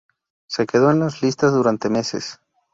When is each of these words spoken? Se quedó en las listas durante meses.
Se 0.49 0.65
quedó 0.65 0.89
en 0.89 0.99
las 1.01 1.21
listas 1.21 1.53
durante 1.53 1.87
meses. 1.87 2.39